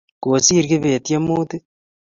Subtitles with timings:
[0.23, 1.63] kosir kibet tiemutik